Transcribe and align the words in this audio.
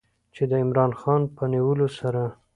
چې 0.35 0.43
د 0.49 0.51
عمران 0.63 0.91
خان 0.99 1.21
په 1.35 1.43
نیولو 1.53 1.87
سره 1.99 2.23